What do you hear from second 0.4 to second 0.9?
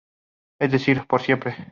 Es